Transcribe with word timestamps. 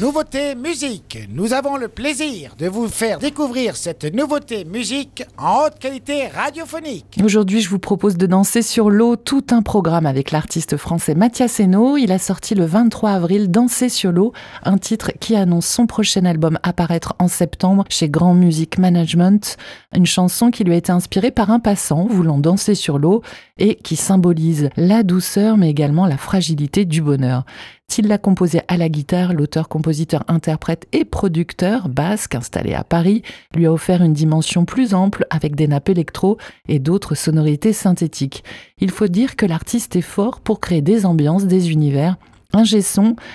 Nouveauté 0.00 0.54
musique. 0.54 1.18
Nous 1.28 1.52
avons 1.54 1.76
le 1.76 1.88
plaisir 1.88 2.54
de 2.56 2.68
vous 2.68 2.86
faire 2.86 3.18
découvrir 3.18 3.74
cette 3.74 4.04
nouveauté 4.14 4.64
musique 4.64 5.24
en 5.36 5.64
haute 5.64 5.80
qualité 5.80 6.28
radiophonique. 6.28 7.18
Aujourd'hui, 7.24 7.60
je 7.60 7.68
vous 7.68 7.80
propose 7.80 8.16
de 8.16 8.26
danser 8.26 8.62
sur 8.62 8.90
l'eau 8.90 9.16
tout 9.16 9.44
un 9.50 9.60
programme 9.60 10.06
avec 10.06 10.30
l'artiste 10.30 10.76
français 10.76 11.16
Mathias 11.16 11.58
Henault. 11.58 11.96
Il 11.96 12.12
a 12.12 12.20
sorti 12.20 12.54
le 12.54 12.64
23 12.64 13.10
avril 13.10 13.50
Danser 13.50 13.88
sur 13.88 14.12
l'eau, 14.12 14.32
un 14.62 14.78
titre 14.78 15.10
qui 15.18 15.34
annonce 15.34 15.66
son 15.66 15.86
prochain 15.86 16.24
album 16.26 16.60
apparaître 16.62 17.14
en 17.18 17.26
septembre 17.26 17.82
chez 17.88 18.08
Grand 18.08 18.34
Music 18.34 18.78
Management. 18.78 19.56
Une 19.96 20.06
chanson 20.06 20.52
qui 20.52 20.62
lui 20.62 20.74
a 20.74 20.76
été 20.76 20.92
inspirée 20.92 21.32
par 21.32 21.50
un 21.50 21.58
passant 21.58 22.06
voulant 22.06 22.38
danser 22.38 22.76
sur 22.76 23.00
l'eau 23.00 23.22
et 23.58 23.74
qui 23.74 23.96
symbolise 23.96 24.70
la 24.76 25.02
douceur 25.02 25.56
mais 25.56 25.70
également 25.70 26.06
la 26.06 26.18
fragilité 26.18 26.84
du 26.84 27.02
bonheur. 27.02 27.44
S'il 27.90 28.06
l'a 28.06 28.18
composé 28.18 28.60
à 28.68 28.76
la 28.76 28.88
guitare, 28.88 29.32
l'auteur, 29.32 29.68
compositeur, 29.68 30.22
interprète 30.28 30.86
et 30.92 31.04
producteur 31.04 31.88
basque 31.88 32.34
installé 32.34 32.74
à 32.74 32.84
Paris 32.84 33.22
lui 33.54 33.66
a 33.66 33.72
offert 33.72 34.02
une 34.02 34.12
dimension 34.12 34.66
plus 34.66 34.92
ample 34.92 35.26
avec 35.30 35.56
des 35.56 35.66
nappes 35.66 35.88
électro 35.88 36.36
et 36.68 36.78
d'autres 36.78 37.14
sonorités 37.14 37.72
synthétiques. 37.72 38.44
Il 38.78 38.90
faut 38.90 39.08
dire 39.08 39.36
que 39.36 39.46
l'artiste 39.46 39.96
est 39.96 40.02
fort 40.02 40.40
pour 40.40 40.60
créer 40.60 40.82
des 40.82 41.06
ambiances, 41.06 41.46
des 41.46 41.70
univers 41.70 42.16
Ingé 42.58 42.80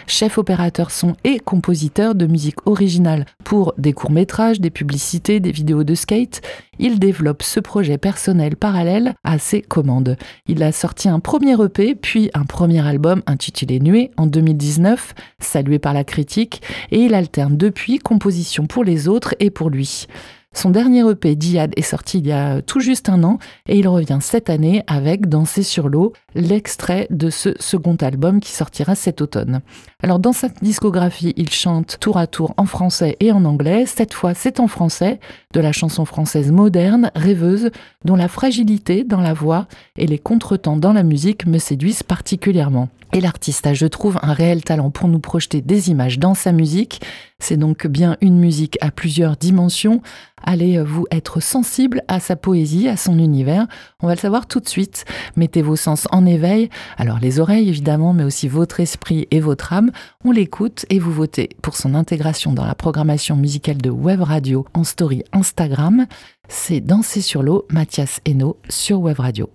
chef 0.06 0.38
opérateur 0.38 0.92
son 0.92 1.16
et 1.24 1.40
compositeur 1.40 2.14
de 2.14 2.28
musique 2.28 2.68
originale 2.68 3.26
pour 3.46 3.74
des 3.78 3.94
courts-métrages, 3.94 4.60
des 4.60 4.70
publicités, 4.70 5.40
des 5.40 5.54
vidéos 5.54 5.86
de 5.86 5.96
skate, 5.96 6.42
il 6.78 7.00
développe 7.00 7.42
ce 7.42 7.62
projet 7.62 7.98
personnel 7.98 8.58
parallèle 8.58 9.14
à 9.24 9.40
ses 9.40 9.62
commandes. 9.62 10.18
Il 10.46 10.62
a 10.62 10.74
sorti 10.74 11.08
un 11.08 11.22
premier 11.22 11.54
EP, 11.54 11.96
puis 11.96 12.32
un 12.34 12.44
premier 12.44 12.86
album 12.86 13.24
intitulé 13.26 13.80
Nuée 13.80 14.12
en 14.18 14.28
2019, 14.28 15.16
salué 15.40 15.80
par 15.80 15.94
la 15.94 16.04
critique, 16.04 16.62
et 16.92 17.00
il 17.00 17.14
alterne 17.14 17.56
depuis 17.56 18.00
composition 18.00 18.66
pour 18.66 18.84
les 18.84 19.08
autres 19.08 19.36
et 19.40 19.52
pour 19.52 19.70
lui. 19.70 20.06
Son 20.54 20.70
dernier 20.70 21.10
EP, 21.10 21.36
Diad, 21.36 21.74
est 21.76 21.82
sorti 21.82 22.20
il 22.20 22.28
y 22.28 22.32
a 22.32 22.62
tout 22.62 22.80
juste 22.80 23.10
un 23.10 23.24
an 23.24 23.40
et 23.68 23.78
il 23.80 23.88
revient 23.88 24.20
cette 24.22 24.52
année 24.52 24.84
avec 24.86 25.28
Danser 25.28 25.64
sur 25.64 25.90
l'eau, 25.90 26.14
l'extrait 26.36 27.08
de 27.10 27.32
ce 27.32 27.56
second 27.60 27.96
album 27.96 28.40
qui 28.40 28.52
sortira 28.52 28.94
cet 28.94 29.20
automne. 29.22 29.62
Alors 30.04 30.20
dans 30.20 30.32
sa 30.32 30.50
discographie, 30.50 31.34
il 31.38 31.50
chante 31.50 31.98
tour 32.00 32.18
à 32.18 32.28
tour 32.28 32.54
en 32.58 32.66
français 32.66 33.18
et 33.20 33.32
en 33.32 33.46
anglais. 33.46 33.86
Cette 33.88 34.14
fois, 34.14 34.36
c'est 34.36 34.60
en 34.60 34.68
français, 34.68 35.20
de 35.54 35.60
la 35.60 35.72
chanson 35.72 36.06
française 36.06 36.52
moderne, 36.52 37.10
rêveuse, 37.16 37.72
dont 38.06 38.16
la 38.16 38.28
fragilité 38.28 39.04
dans 39.04 39.22
la 39.22 39.34
voix 39.34 39.68
et 39.98 40.06
les 40.06 40.20
contretemps 40.20 40.78
dans 40.78 40.94
la 40.94 41.04
musique 41.04 41.48
me 41.48 41.58
séduisent 41.58 42.04
particulièrement. 42.04 42.90
Et 43.14 43.22
l'artiste 43.22 43.68
a, 43.68 43.76
je 43.76 43.86
trouve, 43.86 44.18
un 44.24 44.34
réel 44.34 44.64
talent 44.64 44.90
pour 44.90 45.08
nous 45.08 45.20
projeter 45.20 45.62
des 45.62 45.92
images 45.92 46.18
dans 46.18 46.34
sa 46.34 46.52
musique. 46.52 47.00
C'est 47.38 47.58
donc 47.58 47.86
bien 47.86 48.18
une 48.22 48.40
musique 48.40 48.78
à 48.82 48.90
plusieurs 48.90 49.38
dimensions. 49.38 50.02
Allez-vous 50.44 51.06
être 51.12 51.40
sensible 51.40 52.02
à 52.08 52.20
sa 52.20 52.36
poésie, 52.36 52.88
à 52.88 52.98
son 52.98 53.20
univers 53.20 53.68
On 54.02 54.08
va 54.08 54.16
le 54.16 54.20
savoir 54.20 54.48
tout 54.48 54.60
de 54.60 54.68
suite. 54.68 55.06
Mettez 55.36 55.62
vos 55.62 55.76
sens 55.76 56.08
en 56.12 56.26
éveil. 56.26 56.70
Alors 56.98 57.20
les 57.20 57.40
oreilles 57.40 57.70
évidemment, 57.70 58.14
mais 58.14 58.24
aussi 58.24 58.48
votre 58.48 58.80
esprit 58.80 59.28
et 59.30 59.40
votre 59.40 59.74
âme. 59.74 59.92
On 60.26 60.32
l'écoute 60.32 60.88
et 60.90 60.98
vous 60.98 61.14
votez 61.14 61.50
pour 61.62 61.76
son 61.76 61.94
intégration 61.94 62.52
dans 62.52 62.66
la 62.66 62.76
programmation 62.76 63.36
musicale 63.36 63.78
de 63.78 63.92
Web 63.92 64.22
Radio 64.22 64.66
en 64.74 64.84
story 64.84 65.24
Instagram. 65.34 66.08
C'est 66.48 66.82
Danser 66.82 67.22
sur 67.22 67.44
l'eau, 67.44 67.66
Mathias 67.70 68.22
Hainaut 68.26 68.58
sur 68.70 69.02
Web 69.02 69.20
Radio. 69.20 69.50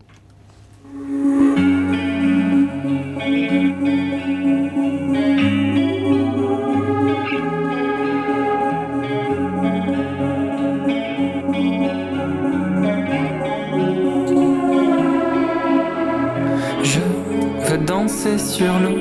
Sur 18.58 18.80
l'eau, 18.80 18.98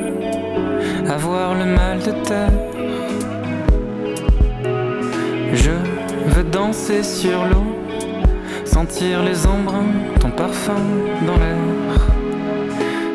avoir 1.09 1.56
le 1.56 1.66
mal 1.66 1.97
de 1.97 2.12
terre. 2.28 2.51
Je 5.51 5.72
veux 6.34 6.44
danser 6.44 7.01
sur 7.01 7.40
l'eau, 7.50 7.66
sentir 8.66 9.23
les 9.23 9.47
embruns, 9.47 9.94
ton 10.19 10.29
parfum 10.29 10.84
dans 11.25 11.38
l'air. 11.44 11.97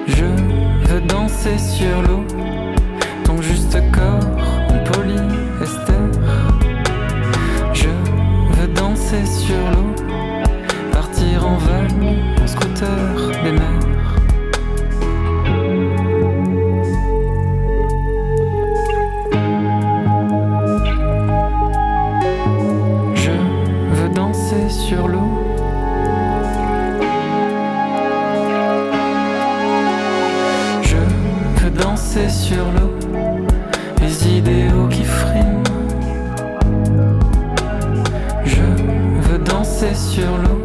Je 0.09 0.25
veux 0.89 1.03
danser 1.03 1.59
sur 1.59 2.03
l'eau, 2.09 2.25
sur 32.29 32.65
l'eau, 32.73 32.93
les 34.01 34.39
idéaux 34.39 34.87
qui 34.89 35.05
friment. 35.05 35.63
Je 38.45 38.63
veux 39.23 39.39
danser 39.39 39.95
sur 39.95 40.37
l'eau, 40.43 40.61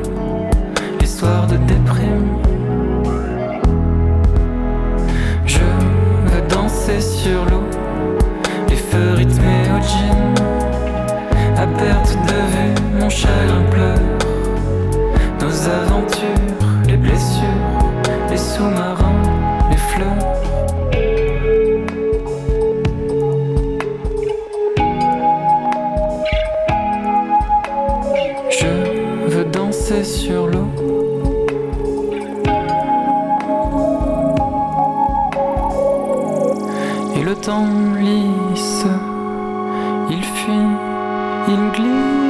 l'histoire 0.99 1.47
de 1.47 1.57
déprime. 1.57 2.27
Je 5.45 5.59
veux 6.25 6.41
danser 6.49 6.99
sur 6.99 7.45
l'eau, 7.45 7.63
les 8.69 8.75
feux 8.75 9.13
rythmés 9.16 9.63
au 9.75 9.81
gin. 9.81 10.26
Le 37.37 37.43
temps 37.43 37.67
lisse, 37.99 38.85
il 40.09 40.23
fuit, 40.23 40.53
il 41.47 41.71
glisse. 41.71 42.26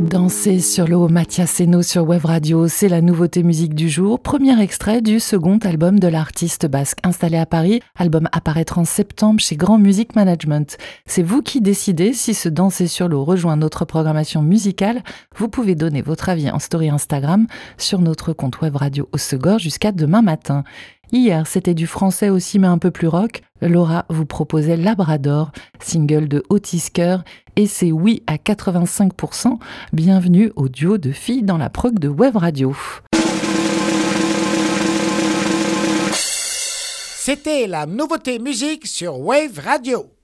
Danser 0.00 0.60
sur 0.60 0.86
l'eau, 0.86 1.08
Mathias 1.08 1.50
Seno 1.50 1.82
sur 1.82 2.06
Web 2.06 2.24
Radio, 2.24 2.68
c'est 2.68 2.88
la 2.88 3.00
nouveauté 3.00 3.42
musique 3.42 3.74
du 3.74 3.88
jour. 3.88 4.20
Premier 4.20 4.60
extrait 4.62 5.02
du 5.02 5.18
second 5.18 5.58
album 5.58 5.98
de 5.98 6.06
l'artiste 6.06 6.66
basque 6.66 6.98
installé 7.02 7.36
à 7.36 7.46
Paris. 7.46 7.80
Album 7.96 8.28
apparaître 8.30 8.78
en 8.78 8.84
septembre 8.84 9.40
chez 9.40 9.56
Grand 9.56 9.78
Music 9.78 10.14
Management. 10.14 10.78
C'est 11.06 11.24
vous 11.24 11.42
qui 11.42 11.60
décidez 11.60 12.12
si 12.12 12.32
ce 12.32 12.48
Danser 12.48 12.86
sur 12.86 13.08
l'eau 13.08 13.24
rejoint 13.24 13.56
notre 13.56 13.84
programmation 13.84 14.40
musicale. 14.40 15.02
Vous 15.36 15.48
pouvez 15.48 15.74
donner 15.74 16.00
votre 16.00 16.28
avis 16.28 16.48
en 16.48 16.60
story 16.60 16.90
Instagram 16.90 17.48
sur 17.76 18.00
notre 18.00 18.32
compte 18.32 18.60
Web 18.60 18.76
Radio 18.76 19.08
au 19.12 19.18
Segor 19.18 19.58
jusqu'à 19.58 19.90
demain 19.90 20.22
matin. 20.22 20.62
Hier, 21.10 21.46
c'était 21.46 21.74
du 21.74 21.86
français 21.86 22.28
aussi, 22.28 22.58
mais 22.58 22.66
un 22.66 22.76
peu 22.76 22.90
plus 22.90 23.08
rock. 23.08 23.40
Laura 23.62 24.04
vous 24.10 24.26
proposait 24.26 24.76
Labrador, 24.76 25.52
single 25.80 26.28
de 26.28 26.42
Otis 26.50 26.88
Kerr, 26.92 27.24
et 27.56 27.66
c'est 27.66 27.92
oui 27.92 28.22
à 28.26 28.36
85%. 28.36 29.58
Bienvenue 29.94 30.52
au 30.54 30.68
duo 30.68 30.98
de 30.98 31.10
filles 31.10 31.44
dans 31.44 31.56
la 31.56 31.70
prog 31.70 31.98
de 31.98 32.08
Web 32.08 32.36
Radio. 32.36 32.76
C'était 36.12 37.66
la 37.66 37.86
nouveauté 37.86 38.38
musique 38.38 38.86
sur 38.86 39.18
Wave 39.18 39.60
Radio. 39.64 40.17